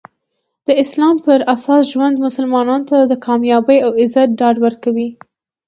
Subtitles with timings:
[0.67, 5.09] د اسلام پراساس ژوند مسلمانانو ته د کامیابي او عزت ډاډ ورکوي.